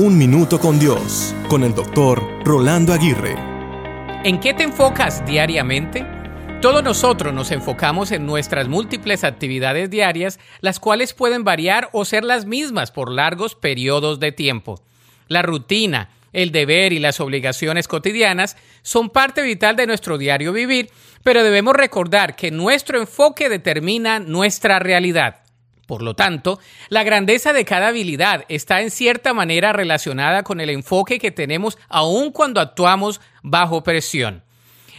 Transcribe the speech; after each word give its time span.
Un 0.00 0.16
Minuto 0.16 0.60
con 0.60 0.78
Dios, 0.78 1.34
con 1.48 1.64
el 1.64 1.74
doctor 1.74 2.22
Rolando 2.44 2.92
Aguirre. 2.92 3.34
¿En 4.22 4.38
qué 4.38 4.54
te 4.54 4.62
enfocas 4.62 5.26
diariamente? 5.26 6.06
Todos 6.60 6.84
nosotros 6.84 7.34
nos 7.34 7.50
enfocamos 7.50 8.12
en 8.12 8.24
nuestras 8.24 8.68
múltiples 8.68 9.24
actividades 9.24 9.90
diarias, 9.90 10.38
las 10.60 10.78
cuales 10.78 11.14
pueden 11.14 11.42
variar 11.42 11.88
o 11.90 12.04
ser 12.04 12.22
las 12.22 12.46
mismas 12.46 12.92
por 12.92 13.10
largos 13.10 13.56
periodos 13.56 14.20
de 14.20 14.30
tiempo. 14.30 14.80
La 15.26 15.42
rutina, 15.42 16.10
el 16.32 16.52
deber 16.52 16.92
y 16.92 17.00
las 17.00 17.18
obligaciones 17.18 17.88
cotidianas 17.88 18.56
son 18.82 19.10
parte 19.10 19.42
vital 19.42 19.74
de 19.74 19.88
nuestro 19.88 20.16
diario 20.16 20.52
vivir, 20.52 20.92
pero 21.24 21.42
debemos 21.42 21.74
recordar 21.74 22.36
que 22.36 22.52
nuestro 22.52 23.00
enfoque 23.00 23.48
determina 23.48 24.20
nuestra 24.20 24.78
realidad. 24.78 25.40
Por 25.88 26.02
lo 26.02 26.12
tanto, 26.12 26.60
la 26.90 27.02
grandeza 27.02 27.54
de 27.54 27.64
cada 27.64 27.88
habilidad 27.88 28.44
está 28.50 28.82
en 28.82 28.90
cierta 28.90 29.32
manera 29.32 29.72
relacionada 29.72 30.42
con 30.42 30.60
el 30.60 30.68
enfoque 30.68 31.18
que 31.18 31.30
tenemos 31.30 31.78
aun 31.88 32.30
cuando 32.30 32.60
actuamos 32.60 33.22
bajo 33.42 33.82
presión. 33.82 34.44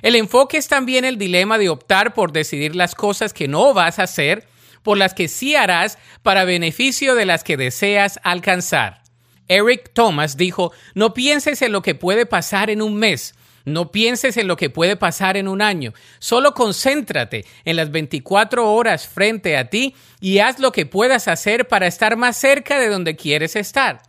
El 0.02 0.16
enfoque 0.16 0.58
es 0.58 0.68
también 0.68 1.06
el 1.06 1.20
dilema 1.20 1.60
de 1.60 1.70
optar 1.70 2.16
por 2.16 2.32
decidir 2.32 2.76
las 2.76 2.96
cosas 2.96 3.34
que 3.34 3.48
no 3.48 3.76
vas 3.76 4.00
a 4.00 4.04
hacer 4.04 4.48
por 4.82 4.98
las 4.98 5.14
que 5.14 5.28
sí 5.28 5.56
harás 5.56 6.00
para 6.24 6.44
beneficio 6.44 7.14
de 7.14 7.28
las 7.28 7.44
que 7.44 7.56
deseas 7.56 8.20
alcanzar. 8.24 9.04
Eric 9.48 9.92
Thomas 9.94 10.38
dijo, 10.38 10.72
no 10.96 11.14
pienses 11.14 11.62
en 11.62 11.72
lo 11.72 11.84
que 11.84 11.94
puede 11.94 12.26
pasar 12.26 12.72
en 12.72 12.82
un 12.82 12.96
mes, 12.96 13.36
no 13.66 13.92
pienses 13.92 14.38
en 14.38 14.48
lo 14.48 14.58
que 14.58 14.70
puede 14.70 14.96
pasar 14.96 15.38
en 15.38 15.48
un 15.48 15.62
año, 15.62 15.94
solo 16.20 16.54
concéntrate 16.54 17.46
en 17.66 17.76
las 17.76 17.92
24 17.92 18.72
horas 18.72 19.08
frente 19.08 19.58
a 19.58 19.70
ti 19.70 19.96
y 20.20 20.40
haz 20.40 20.60
lo 20.60 20.72
que 20.72 20.86
puedas 20.86 21.28
hacer 21.28 21.68
para 21.68 21.88
estar 21.88 22.18
más 22.18 22.38
cerca 22.38 22.80
de 22.80 22.90
donde 22.90 23.16
quieres 23.16 23.56
estar. 23.56 24.02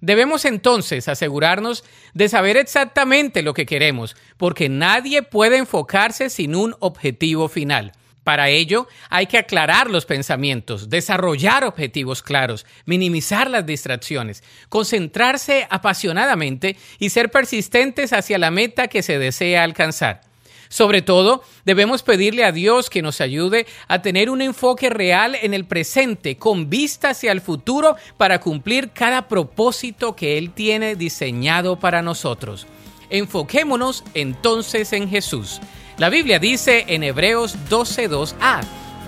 Debemos 0.00 0.44
entonces 0.44 1.08
asegurarnos 1.08 1.84
de 2.14 2.28
saber 2.28 2.56
exactamente 2.56 3.42
lo 3.42 3.52
que 3.52 3.66
queremos, 3.66 4.16
porque 4.36 4.68
nadie 4.68 5.22
puede 5.22 5.56
enfocarse 5.56 6.30
sin 6.30 6.54
un 6.54 6.76
objetivo 6.78 7.48
final. 7.48 7.92
Para 8.28 8.50
ello, 8.50 8.88
hay 9.08 9.24
que 9.24 9.38
aclarar 9.38 9.88
los 9.88 10.04
pensamientos, 10.04 10.90
desarrollar 10.90 11.64
objetivos 11.64 12.22
claros, 12.22 12.66
minimizar 12.84 13.48
las 13.48 13.64
distracciones, 13.64 14.44
concentrarse 14.68 15.66
apasionadamente 15.70 16.76
y 16.98 17.08
ser 17.08 17.30
persistentes 17.30 18.12
hacia 18.12 18.36
la 18.36 18.50
meta 18.50 18.88
que 18.88 19.02
se 19.02 19.18
desea 19.18 19.64
alcanzar. 19.64 20.20
Sobre 20.68 21.00
todo, 21.00 21.42
debemos 21.64 22.02
pedirle 22.02 22.44
a 22.44 22.52
Dios 22.52 22.90
que 22.90 23.00
nos 23.00 23.22
ayude 23.22 23.66
a 23.86 24.02
tener 24.02 24.28
un 24.28 24.42
enfoque 24.42 24.90
real 24.90 25.34
en 25.34 25.54
el 25.54 25.64
presente, 25.64 26.36
con 26.36 26.68
vista 26.68 27.08
hacia 27.08 27.32
el 27.32 27.40
futuro, 27.40 27.96
para 28.18 28.40
cumplir 28.40 28.90
cada 28.90 29.26
propósito 29.26 30.14
que 30.14 30.36
Él 30.36 30.50
tiene 30.50 30.96
diseñado 30.96 31.78
para 31.78 32.02
nosotros. 32.02 32.66
Enfoquémonos 33.08 34.04
entonces 34.12 34.92
en 34.92 35.08
Jesús. 35.08 35.62
La 35.98 36.08
Biblia 36.10 36.38
dice 36.38 36.84
en 36.86 37.02
Hebreos 37.02 37.56
12.2a, 37.68 38.60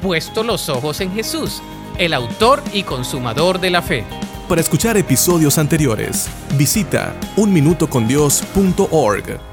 puesto 0.02 0.42
los 0.42 0.68
ojos 0.68 1.00
en 1.00 1.12
Jesús, 1.12 1.62
el 1.98 2.12
autor 2.12 2.64
y 2.72 2.82
consumador 2.82 3.60
de 3.60 3.70
la 3.70 3.80
fe. 3.80 4.04
Para 4.48 4.60
escuchar 4.60 4.96
episodios 4.96 5.56
anteriores, 5.58 6.28
visita 6.56 7.14
unminutocondios.org. 7.36 9.49